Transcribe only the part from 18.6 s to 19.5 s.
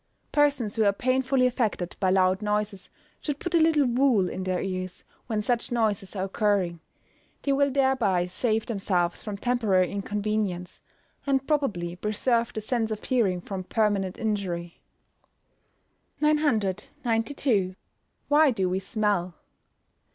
we smell?